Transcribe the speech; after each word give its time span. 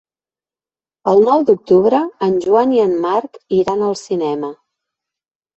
El 1.11 1.19
nou 1.27 1.43
d'octubre 1.49 1.99
en 2.29 2.35
Joan 2.47 2.73
i 2.79 2.81
en 2.87 2.97
Marc 3.05 3.39
iran 3.61 3.85
al 3.91 3.97
cinema. 4.03 4.51